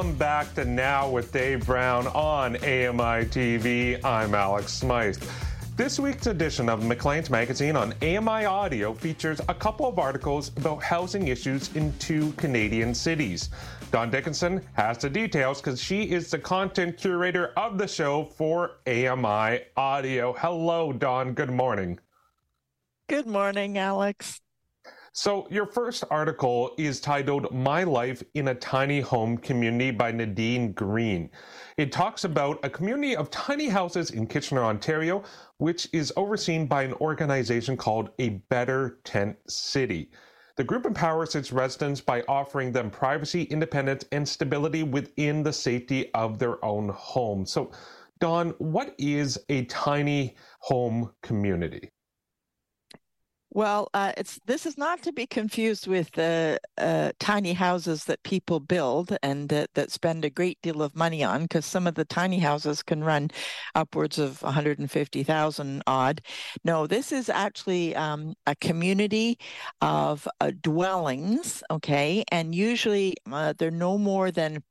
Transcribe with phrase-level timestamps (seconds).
[0.00, 4.02] Welcome back to Now with Dave Brown on AMI TV.
[4.02, 5.22] I'm Alex Smythe.
[5.76, 10.82] This week's edition of Maclean's Magazine on AMI Audio features a couple of articles about
[10.82, 13.50] housing issues in two Canadian cities.
[13.92, 18.78] Dawn Dickinson has the details because she is the content curator of the show for
[18.86, 20.32] AMI Audio.
[20.32, 21.34] Hello, Dawn.
[21.34, 22.00] Good morning.
[23.06, 24.40] Good morning, Alex.
[25.12, 30.72] So, your first article is titled My Life in a Tiny Home Community by Nadine
[30.72, 31.30] Green.
[31.76, 35.24] It talks about a community of tiny houses in Kitchener, Ontario,
[35.58, 40.12] which is overseen by an organization called A Better Tent City.
[40.54, 46.14] The group empowers its residents by offering them privacy, independence, and stability within the safety
[46.14, 47.46] of their own home.
[47.46, 47.72] So,
[48.20, 51.90] Dawn, what is a tiny home community?
[53.52, 58.22] Well, uh, it's this is not to be confused with the uh, tiny houses that
[58.22, 61.96] people build and that, that spend a great deal of money on, because some of
[61.96, 63.28] the tiny houses can run
[63.74, 66.22] upwards of 150,000 odd.
[66.64, 69.36] No, this is actually um, a community
[69.80, 74.62] of uh, dwellings, okay, and usually uh, they're no more than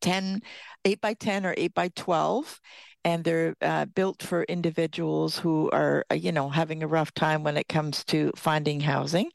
[0.00, 0.40] 10,
[0.84, 2.60] 8 by 10 or 8 by 12
[3.04, 7.42] and they're uh, built for individuals who are, uh, you know, having a rough time
[7.42, 9.30] when it comes to finding housing.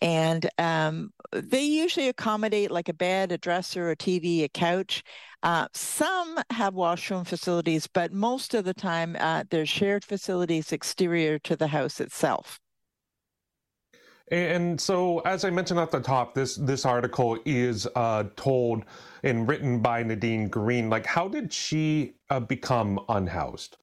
[0.00, 5.02] And um, they usually accommodate like a bed, a dresser, a TV, a couch.
[5.42, 11.38] Uh, some have washroom facilities, but most of the time uh, there's shared facilities exterior
[11.40, 12.60] to the house itself.
[14.30, 18.84] And so, as I mentioned at the top, this this article is uh, told
[19.22, 20.90] and written by Nadine Green.
[20.90, 23.76] Like, how did she uh, become unhoused?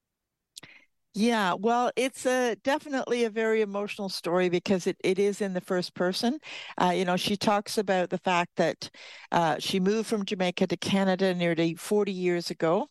[1.18, 5.62] Yeah, well, it's a definitely a very emotional story because it, it is in the
[5.62, 6.40] first person.
[6.78, 8.90] Uh, you know, she talks about the fact that
[9.32, 12.90] uh, she moved from Jamaica to Canada nearly 40 years ago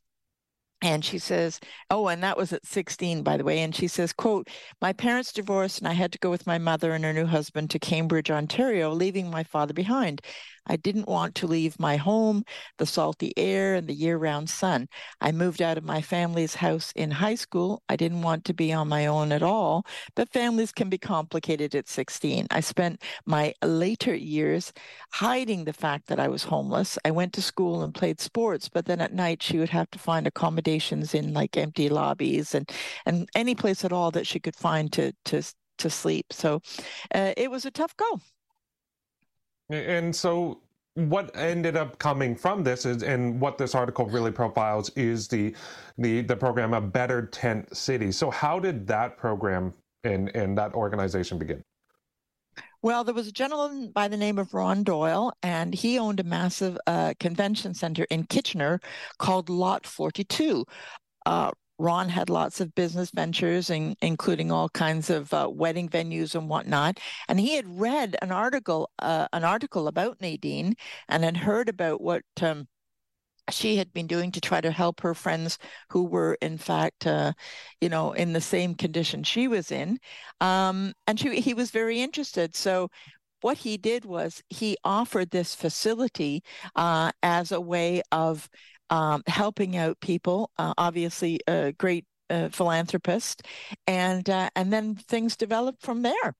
[0.84, 1.58] and she says
[1.90, 3.60] oh and that was at 16 by the way.
[3.60, 4.48] And she says quote
[4.80, 7.70] my parents divorced and i had to go with my mother and her new husband
[7.70, 10.20] to cambridge ontario leaving my father behind
[10.66, 12.44] I didn't want to leave my home,
[12.78, 14.88] the salty air, and the year round sun.
[15.20, 17.82] I moved out of my family's house in high school.
[17.88, 21.74] I didn't want to be on my own at all, but families can be complicated
[21.74, 22.46] at 16.
[22.50, 24.72] I spent my later years
[25.12, 26.98] hiding the fact that I was homeless.
[27.04, 29.98] I went to school and played sports, but then at night she would have to
[29.98, 32.70] find accommodations in like empty lobbies and,
[33.06, 35.42] and any place at all that she could find to, to,
[35.78, 36.32] to sleep.
[36.32, 36.60] So
[37.14, 38.20] uh, it was a tough go.
[39.70, 40.60] And so
[40.94, 45.54] what ended up coming from this is and what this article really profiles is the
[45.98, 49.74] the the program a better tent city so how did that program
[50.04, 51.60] and and that organization begin
[52.82, 56.22] well, there was a gentleman by the name of Ron Doyle, and he owned a
[56.22, 58.78] massive uh, convention center in Kitchener
[59.18, 60.66] called Lot 42.
[61.24, 61.50] Uh,
[61.84, 66.48] Ron had lots of business ventures, in, including all kinds of uh, wedding venues and
[66.48, 66.98] whatnot.
[67.28, 70.76] And he had read an article, uh, an article about Nadine,
[71.08, 72.66] and had heard about what um,
[73.50, 75.58] she had been doing to try to help her friends
[75.90, 77.34] who were, in fact, uh,
[77.82, 79.98] you know, in the same condition she was in.
[80.40, 82.56] Um, and she, he was very interested.
[82.56, 82.88] So
[83.42, 86.42] what he did was he offered this facility
[86.76, 88.48] uh, as a way of
[88.94, 90.50] um, helping out people.
[90.56, 93.42] Uh, obviously, a great uh, philanthropist,
[93.88, 96.34] and uh, and then things developed from there.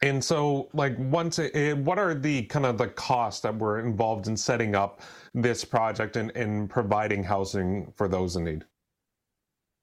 [0.00, 4.28] And so, like, once, it, what are the kind of the costs that were involved
[4.28, 5.02] in setting up
[5.34, 8.64] this project and, and providing housing for those in need?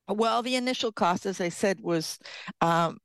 [0.08, 2.18] Well, the initial cost, as I said, was
[2.62, 2.98] um,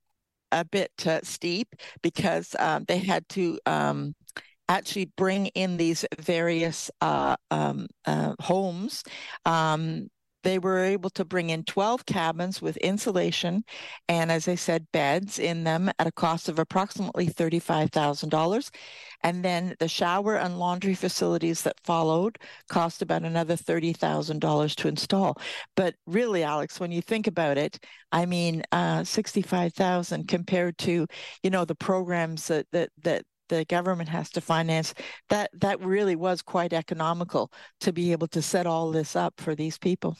[0.52, 4.14] a bit uh, steep because um, they had to um,
[4.70, 9.02] actually bring in these various uh, um, uh, homes.
[9.44, 10.08] Um,
[10.42, 13.62] they were able to bring in 12 cabins with insulation
[14.08, 18.70] and, as I said, beds in them at a cost of approximately $35,000.
[19.22, 22.38] And then the shower and laundry facilities that followed
[22.70, 25.36] cost about another $30,000 to install.
[25.76, 27.78] But really, Alex, when you think about it,
[28.10, 31.06] I mean, uh, 65,000 compared to,
[31.42, 34.94] you know, the programs that, that, that the government has to finance,
[35.28, 39.54] that that really was quite economical to be able to set all this up for
[39.54, 40.16] these people.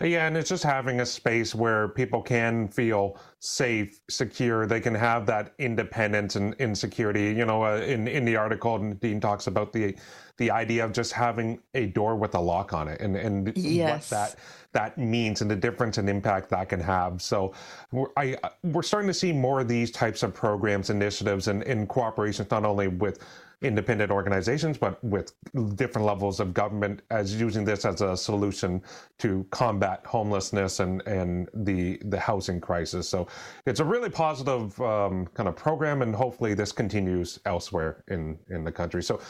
[0.00, 4.64] Yeah, and it's just having a space where people can feel safe, secure.
[4.64, 7.32] They can have that independence and insecurity.
[7.32, 9.96] You know, uh, in in the article, Dean talks about the
[10.36, 14.10] the idea of just having a door with a lock on it, and and yes.
[14.12, 14.36] what that
[14.72, 17.20] that means and the difference and impact that can have.
[17.20, 17.52] So,
[17.90, 21.88] we're, I we're starting to see more of these types of programs, initiatives, and in
[21.88, 23.18] cooperations not only with
[23.62, 25.32] independent organizations, but with
[25.74, 28.80] different levels of government as using this as a solution
[29.18, 33.08] to combat homelessness and, and the the housing crisis.
[33.08, 33.26] So
[33.66, 38.62] it's a really positive um, kind of program, and hopefully this continues elsewhere in in
[38.62, 39.02] the country.
[39.02, 39.20] So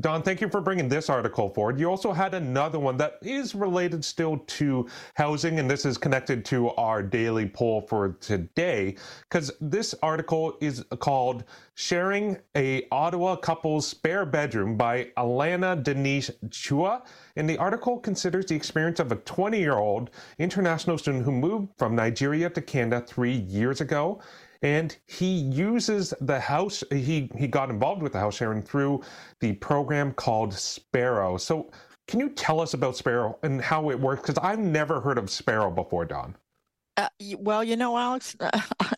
[0.00, 1.78] Dawn, thank you for bringing this article forward.
[1.78, 6.44] You also had another one that is related still to housing, and this is connected
[6.46, 8.96] to our daily poll for today,
[9.28, 11.44] because this article is called
[11.76, 17.02] Sharing a Ottawa Couple's Spare Bedroom by Alana Denise Chua.
[17.36, 21.68] And the article considers the experience of a 20 year old international student who moved
[21.78, 24.20] from Nigeria to Canada three years ago
[24.62, 29.02] and he uses the house he he got involved with the house sharing through
[29.40, 31.36] the program called sparrow.
[31.36, 31.70] So
[32.06, 34.22] can you tell us about sparrow and how it works?
[34.22, 36.36] Because i've never heard of sparrow before Dawn.
[36.96, 37.08] Uh,
[37.38, 38.36] well, you know, Alex,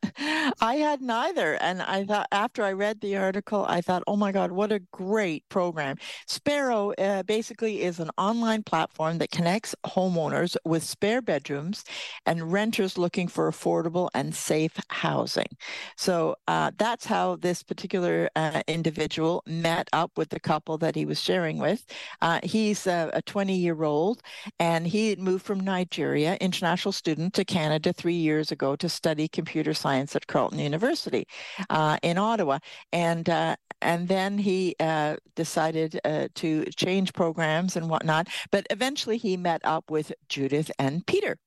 [0.61, 1.55] I had neither.
[1.55, 4.81] And I thought after I read the article, I thought, oh my God, what a
[4.93, 5.97] great program.
[6.27, 11.85] Sparrow uh, basically is an online platform that connects homeowners with spare bedrooms
[12.27, 15.49] and renters looking for affordable and safe housing.
[15.97, 21.05] So uh, that's how this particular uh, individual met up with the couple that he
[21.05, 21.85] was sharing with.
[22.21, 24.23] Uh, he's a 20 year old
[24.59, 29.75] and he moved from Nigeria, international student, to Canada three years ago to study computer
[29.75, 31.27] science at Carleton University
[31.71, 32.59] uh, in Ottawa.
[32.93, 38.29] And uh, and then he uh, decided uh, to change programs and whatnot.
[38.51, 41.39] But eventually he met up with Judith and Peter.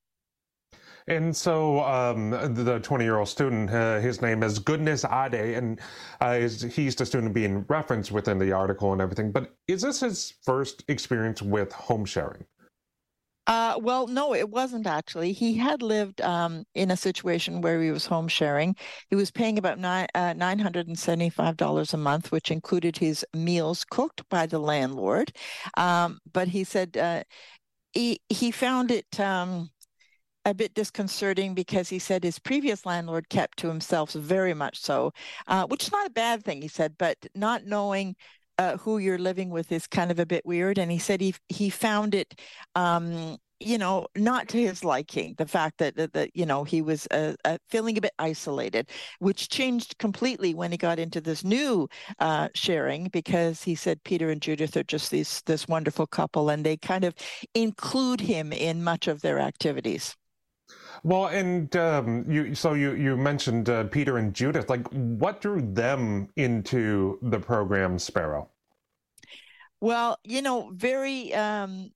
[1.08, 5.80] And so um, the 20 year old student, uh, his name is Goodness Ade, and
[6.22, 9.32] uh, he's the student being referenced within the article and everything.
[9.32, 12.46] But is this his first experience with home sharing?
[13.50, 15.32] Uh, well, no, it wasn't actually.
[15.32, 18.76] He had lived um, in a situation where he was home sharing.
[19.10, 24.46] He was paying about nine, uh, $975 a month, which included his meals cooked by
[24.46, 25.32] the landlord.
[25.78, 27.24] Um, but he said uh,
[27.94, 29.72] he, he found it um,
[30.46, 35.12] a bit disconcerting because he said his previous landlord kept to himself very much so,
[35.48, 38.16] uh, which is not a bad thing, he said, but not knowing
[38.60, 40.78] uh, who you're living with is kind of a bit weird.
[40.78, 42.40] And he said he he found it,
[42.76, 45.34] um, you know, not to his liking.
[45.38, 48.90] The fact that that, that you know he was uh, uh, feeling a bit isolated,
[49.20, 51.88] which changed completely when he got into this new
[52.20, 56.66] uh, sharing because he said Peter and Judith are just these this wonderful couple, and
[56.66, 57.16] they kind of
[57.56, 60.18] include him in much of their activities.
[61.04, 64.70] Well, and um, you so you you mentioned uh, Peter and Judith.
[64.70, 68.50] Like, what drew them into the program Sparrow?
[69.82, 71.92] Well, you know, very um,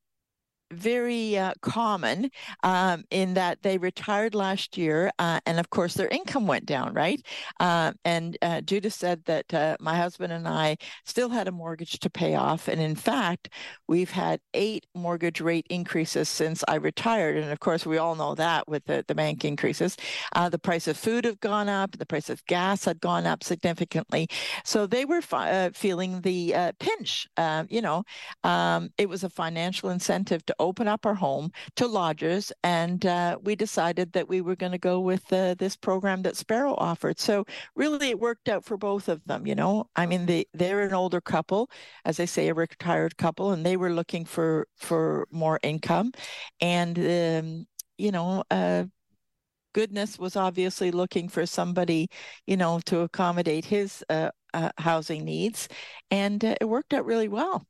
[0.74, 2.30] very uh, common
[2.64, 6.94] um, in that they retired last year, uh, and of course their income went down,
[6.94, 7.22] right?
[7.60, 12.00] Uh, and uh, Judith said that uh, my husband and I still had a mortgage
[12.00, 13.50] to pay off, and in fact,
[13.88, 18.36] we've had eight mortgage rate increases since I retired, and of course we all know
[18.36, 19.98] that with the, the bank increases,
[20.34, 23.44] uh, the price of food have gone up, the price of gas had gone up
[23.44, 24.28] significantly,
[24.66, 27.28] so they were fi- feeling the pinch.
[27.70, 28.04] you know,
[28.44, 33.38] um, it was a financial incentive to open up our home to lodgers, and uh,
[33.44, 37.20] we decided that we were going to go with uh, this program that Sparrow offered.
[37.20, 39.46] So really, it worked out for both of them.
[39.48, 41.70] You know, I mean, they they're an older couple,
[42.06, 46.12] as I say, a retired couple, and they were looking for for more income,
[46.60, 47.66] and um,
[47.98, 48.44] you know.
[48.52, 48.86] Uh,
[49.74, 52.08] goodness was obviously looking for somebody,
[52.46, 55.68] you know, to accommodate his uh, uh, housing needs,
[56.12, 57.66] and uh, it worked out really well.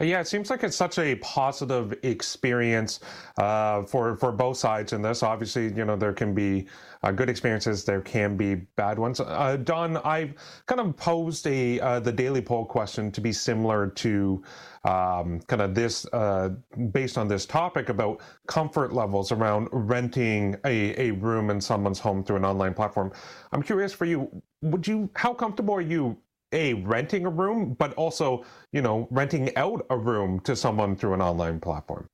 [0.00, 3.00] Yeah, it seems like it's such a positive experience
[3.38, 5.22] uh, for for both sides in this.
[5.22, 6.66] Obviously, you know there can be
[7.02, 9.20] uh, good experiences, there can be bad ones.
[9.20, 10.34] Uh, Dawn, I've
[10.66, 14.42] kind of posed a uh, the daily poll question to be similar to
[14.84, 16.50] um, kind of this uh,
[16.92, 22.22] based on this topic about comfort levels around renting a, a room in someone's home
[22.22, 23.12] through an online platform.
[23.52, 24.30] I'm curious for you,
[24.62, 26.16] would you how comfortable are you
[26.52, 31.14] a renting a room, but also you know renting out a room to someone through
[31.14, 32.08] an online platform?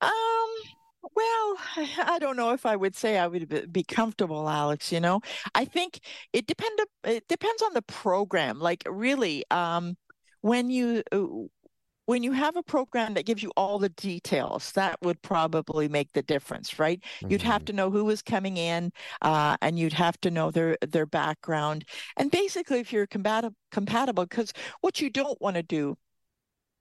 [0.00, 0.10] Um.
[1.14, 1.56] Well,
[2.06, 4.92] I don't know if I would say I would be comfortable, Alex.
[4.92, 5.20] You know,
[5.54, 6.00] I think
[6.32, 6.78] it depend.
[7.04, 8.58] It depends on the program.
[8.58, 9.96] Like really, um,
[10.42, 11.02] when you
[12.10, 16.12] when you have a program that gives you all the details, that would probably make
[16.12, 17.00] the difference, right?
[17.00, 17.30] Mm-hmm.
[17.30, 17.66] You'd have mm-hmm.
[17.66, 18.90] to know who was coming in,
[19.22, 21.84] uh, and you'd have to know their their background,
[22.16, 25.96] and basically, if you're compatible, compatible, because what you don't want to do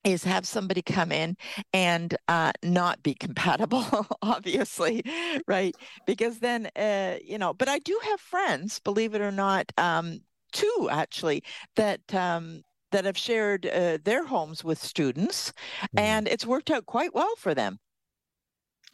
[0.03, 1.38] is have somebody come in
[1.74, 3.86] and uh, not be compatible,
[4.24, 5.03] obviously,
[5.45, 5.75] right?
[6.07, 10.21] Because then, uh, you know, but I do have friends, believe it or not, um,
[10.53, 11.43] two actually,
[11.75, 16.00] that um, that have shared uh, their homes with students, mm-hmm.
[16.00, 17.79] and it's worked out quite well for them.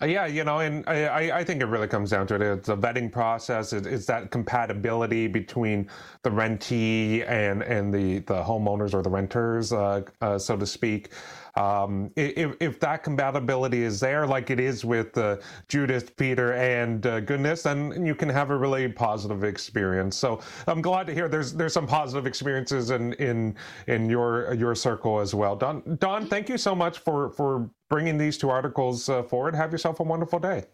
[0.02, 2.42] Uh, yeah, you know, and I, I think it really comes down to it.
[2.42, 3.72] It's a vetting process.
[3.72, 5.90] It's that compatibility between
[6.24, 11.12] the rentee and and the the homeowners or the renters, uh, uh, so to speak.
[11.56, 15.38] Um, if, if that compatibility is there, like it is with uh,
[15.70, 20.18] Judith, Peter, and uh, Goodness, then you can have a really positive experience.
[20.18, 23.56] So I'm glad to hear there's there's some positive experiences in in
[23.88, 25.56] in your your circle as well.
[25.56, 29.56] Dawn, Dawn, thank you so much for for bringing these two articles uh, forward.
[29.56, 30.66] Have yourself a wonderful day.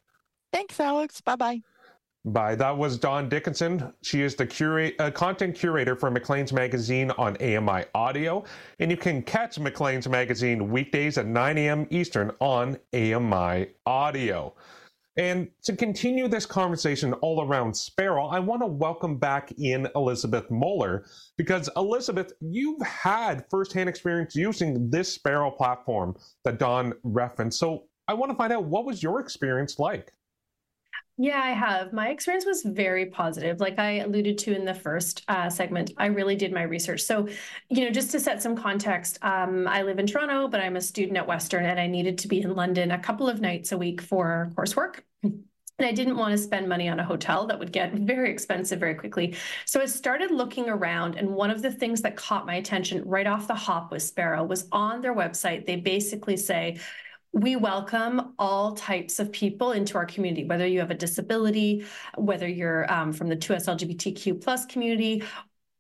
[0.52, 1.22] Thanks, Alex.
[1.22, 1.62] Bye bye.
[2.24, 2.54] Bye.
[2.54, 3.92] That was Dawn Dickinson.
[4.04, 8.44] She is the uh, content curator for Maclean's Magazine on AMI Audio.
[8.78, 11.88] And you can catch Maclean's Magazine weekdays at 9 a.m.
[11.90, 14.54] Eastern on AMI Audio.
[15.18, 20.50] And to continue this conversation all around Sparrow, I want to welcome back in Elizabeth
[20.52, 21.06] Moeller
[21.38, 27.58] because Elizabeth, you've had firsthand experience using this Sparrow platform that Dawn referenced.
[27.58, 30.14] So I want to find out what was your experience like?
[31.18, 31.94] Yeah, I have.
[31.94, 33.60] My experience was very positive.
[33.60, 37.02] Like I alluded to in the first uh, segment, I really did my research.
[37.02, 37.28] So,
[37.70, 40.82] you know, just to set some context, um, I live in Toronto, but I'm a
[40.82, 43.78] student at Western and I needed to be in London a couple of nights a
[43.78, 45.02] week for coursework.
[45.24, 48.80] And I didn't want to spend money on a hotel that would get very expensive
[48.80, 49.36] very quickly.
[49.66, 53.26] So I started looking around, and one of the things that caught my attention right
[53.26, 55.66] off the hop with Sparrow was on their website.
[55.66, 56.78] They basically say,
[57.34, 61.86] we welcome all types of people into our community, whether you have a disability,
[62.18, 65.24] whether you're um, from the 2S LGBTQ plus community,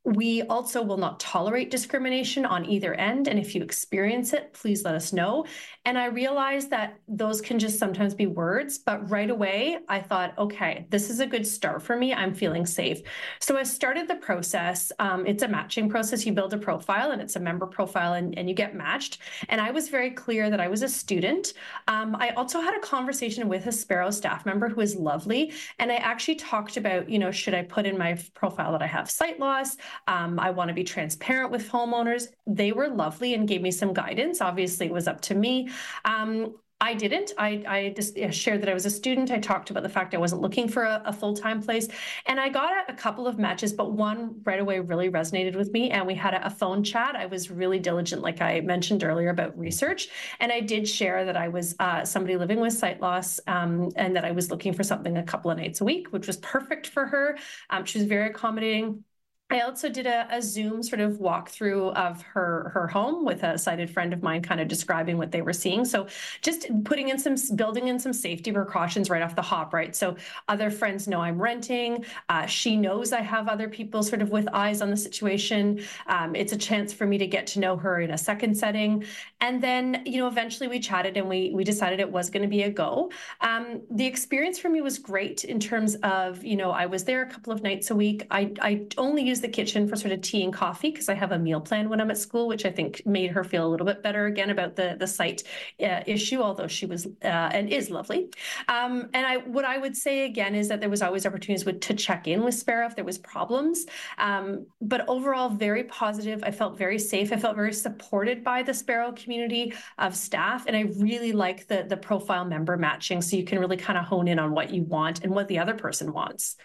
[0.04, 3.28] we also will not tolerate discrimination on either end.
[3.28, 5.46] And if you experience it, please let us know.
[5.86, 10.36] And I realized that those can just sometimes be words, but right away I thought,
[10.40, 12.14] okay, this is a good start for me.
[12.16, 13.02] I'm feeling safe.
[13.40, 14.92] So I started the process.
[14.98, 16.26] Um, it's a matching process.
[16.26, 19.20] You build a profile and it's a member profile and, and you get matched.
[19.50, 21.54] And I was very clear that I was a student.
[21.88, 25.54] Um, I also had a conversation with a Sparrow staff member who is lovely.
[25.78, 28.88] And I actually talked about, you know, should I put in my profile that I
[28.88, 29.78] have sight loss?
[30.08, 32.28] Um, I want to be transparent with homeowners.
[32.48, 34.42] They were lovely and gave me some guidance.
[34.42, 35.70] Obviously, it was up to me.
[36.06, 37.32] Um, I didn't.
[37.38, 39.30] I, I just shared that I was a student.
[39.30, 41.88] I talked about the fact I wasn't looking for a, a full time place.
[42.26, 45.72] And I got a, a, couple of matches, but one right away really resonated with
[45.72, 45.92] me.
[45.92, 47.16] And we had a, a, phone chat.
[47.16, 50.10] I was really diligent, like I mentioned earlier, about research.
[50.40, 54.16] And I did share that I was uh, somebody living with sight loss um, and
[54.16, 56.88] that I was looking for something a couple of nights a week, which was perfect
[56.88, 57.38] for her.
[57.70, 59.04] Um, she was very accommodating
[59.52, 63.58] I also did a, a, Zoom sort of walkthrough of her her home with a
[63.58, 65.84] sighted friend of mine, kind of describing what they were seeing.
[65.84, 66.08] So
[66.42, 69.94] just putting in some building in some safety precautions right off the hop, right?
[69.94, 70.16] So
[70.48, 72.06] other friends know I'm renting.
[72.30, 75.82] Uh, she knows I have other people sort of with eyes on the situation.
[76.08, 79.04] Um, it's a chance for me to get to know her in a second setting,
[79.42, 82.50] and then you know eventually we chatted and we we decided it was going to
[82.50, 83.12] be a go.
[83.42, 87.22] Um, the experience for me was great in terms of you know I was there
[87.24, 88.26] a couple of nights a week.
[88.32, 91.32] I I only used the kitchen for sort of tea and coffee because I have
[91.32, 93.86] a meal plan when I'm at school, which I think made her feel a little
[93.86, 95.44] bit better again about the the sight
[95.82, 98.30] uh, issue, although she was uh, and is lovely.
[98.68, 101.82] Um, and I what I would say again is that there was always opportunities with,
[101.82, 103.86] to check in with Sparrow if there was problems.
[104.18, 106.44] Um, but overall, very positive.
[106.44, 107.34] I felt very safe.
[107.34, 111.86] I felt very supported by the Sparrow community of staff, and I really like the
[111.88, 114.84] the profile member matching, so you can really kind of hone in on what you
[114.84, 116.56] want and what the other person wants.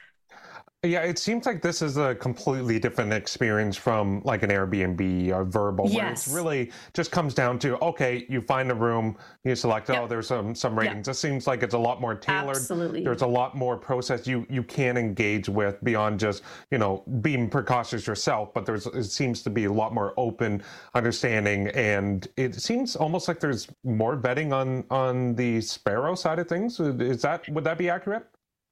[0.82, 5.44] Yeah, it seems like this is a completely different experience from like an Airbnb or
[5.44, 5.94] Vrbo, yes.
[5.96, 10.02] where it's really just comes down to okay, you find a room, you select, yep.
[10.02, 11.08] oh, there's some some ratings.
[11.08, 11.14] Yep.
[11.14, 12.56] It seems like it's a lot more tailored.
[12.56, 13.02] Absolutely.
[13.02, 17.48] There's a lot more process you you can engage with beyond just you know being
[17.48, 20.62] precautious yourself, but there's it seems to be a lot more open
[20.94, 26.48] understanding, and it seems almost like there's more vetting on on the Sparrow side of
[26.48, 26.78] things.
[26.78, 28.26] Is that would that be accurate?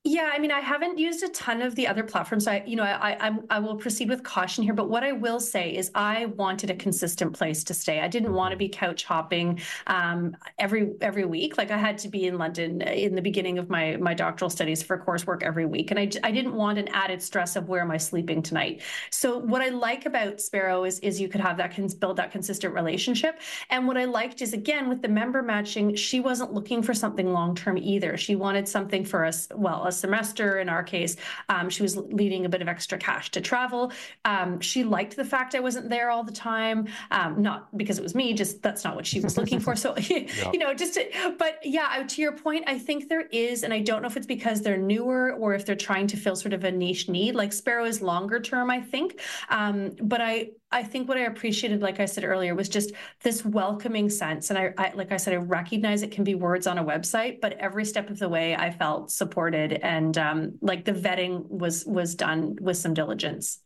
[0.07, 2.45] Yeah, I mean, I haven't used a ton of the other platforms.
[2.45, 4.75] So I, you know, I, I, I will proceed with caution here.
[4.75, 8.01] But what I will say is, I wanted a consistent place to stay.
[8.01, 11.57] I didn't want to be couch hopping um, every every week.
[11.57, 14.83] Like I had to be in London in the beginning of my my doctoral studies
[14.83, 17.91] for coursework every week, and I I didn't want an added stress of where am
[17.91, 18.83] I sleeping tonight.
[19.09, 22.31] So what I like about Sparrow is is you could have that can build that
[22.31, 23.41] consistent relationship.
[23.71, 27.33] And what I liked is again with the member matching, she wasn't looking for something
[27.33, 28.19] long term either.
[28.19, 29.49] She wanted something for us.
[29.55, 30.59] Well semester.
[30.59, 31.17] In our case,
[31.49, 33.93] um, she was leading a bit of extra cash to travel.
[34.25, 38.03] Um, she liked the fact I wasn't there all the time, um, not because it
[38.03, 39.77] was me, just that's not what she was looking for.
[39.77, 40.51] So, yeah.
[40.53, 43.81] you know, just to, but yeah, to your point, I think there is, and I
[43.81, 46.65] don't know if it's because they're newer or if they're trying to fill sort of
[46.65, 47.35] a niche need.
[47.35, 49.21] Like Sparrow is longer term, I think.
[49.49, 52.91] Um, but I, I think what I appreciated, like I said earlier, was just
[53.23, 54.51] this welcoming sense.
[54.51, 57.41] And I, I, like I said, I recognize it can be words on a website,
[57.41, 61.87] but every step of the way, I felt supported, and um, like the vetting was
[61.87, 63.61] was done with some diligence.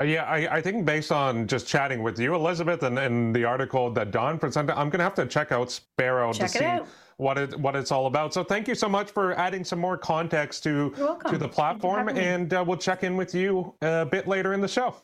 [0.00, 3.44] Uh, yeah, I, I, think based on just chatting with you, Elizabeth, and, and the
[3.44, 6.64] article that Dawn presented, I'm going to have to check out Sparrow check to see
[6.64, 6.86] out.
[7.18, 8.32] what it what it's all about.
[8.32, 10.94] So thank you so much for adding some more context to
[11.28, 14.68] to the platform, and uh, we'll check in with you a bit later in the
[14.68, 14.96] show.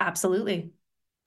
[0.00, 0.72] Absolutely.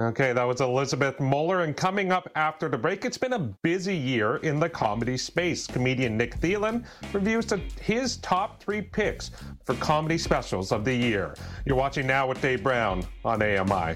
[0.01, 1.61] Okay, that was Elizabeth Moeller.
[1.61, 5.67] And coming up after the break, it's been a busy year in the comedy space.
[5.67, 6.83] Comedian Nick Thielen
[7.13, 7.45] reviews
[7.79, 9.31] his top three picks
[9.63, 11.33] for comedy specials of the year.
[11.65, 13.95] You're watching now with Dave Brown on AMI.